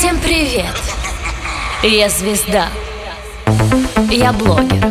[0.00, 0.64] Всем привет!
[1.82, 2.68] Я звезда.
[4.08, 4.82] Я блогер.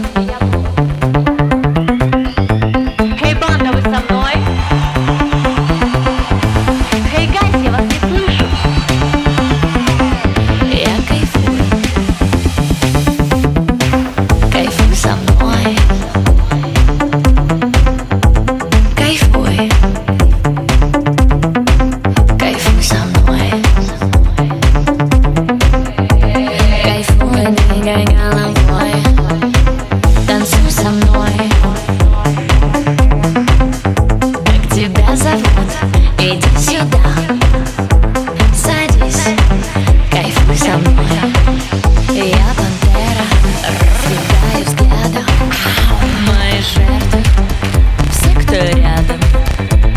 [48.62, 49.20] Рядом.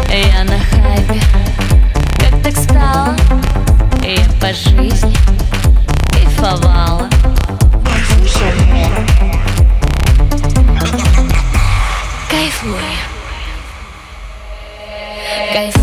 [0.08, 1.20] Я на хайпе,
[2.18, 3.16] как так стало?
[4.02, 5.16] Я по жизни
[6.12, 7.08] кайфовала.
[12.30, 12.72] Кайфуй
[15.52, 15.82] Кайфуй,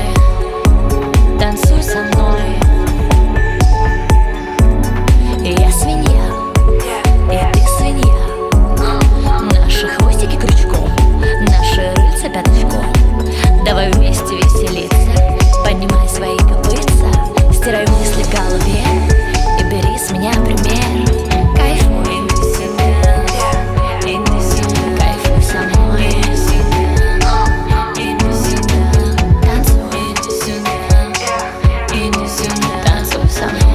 [33.36, 33.65] some